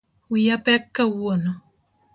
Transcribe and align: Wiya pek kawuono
Wiya 0.29 0.57
pek 0.65 0.83
kawuono 0.95 1.51